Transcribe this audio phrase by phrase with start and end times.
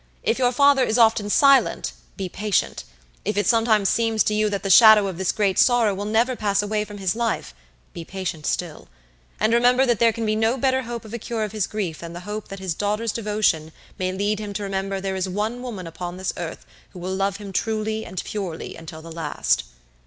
[0.23, 2.85] If your father is often silent, be patient;
[3.23, 6.35] if it sometimes seems to you that the shadow of this great sorrow will never
[6.35, 7.53] pass away from his life,
[7.93, 8.87] be patient still;
[9.39, 11.99] and remember that there can be no better hope of a cure of his grief
[11.99, 15.61] than the hope that his daughter's devotion may lead him to remember there is one
[15.61, 19.65] woman upon this earth who will love him truly and purely until the last."